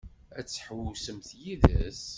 [0.37, 2.01] Ad tḥewwsemt yid-s?